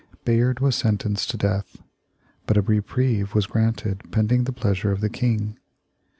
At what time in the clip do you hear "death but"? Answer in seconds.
1.37-2.57